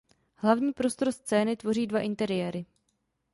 [0.35, 2.65] Hlavní prostor scény tvoří dva interiéry.